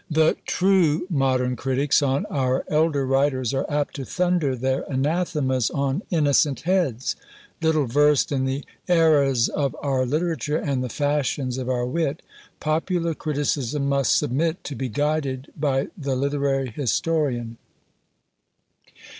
[0.09, 6.01] The "true" modern critics on our elder writers are apt to thunder their anathemas on
[6.09, 7.15] innocent heads:
[7.61, 12.23] little versed in the eras of our literature, and the fashions of our wit,
[12.59, 17.57] popular criticism must submit to be guided by the literary historian.